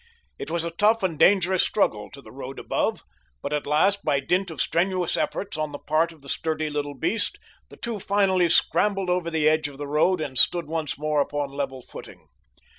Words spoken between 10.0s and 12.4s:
and stood once more upon level footing.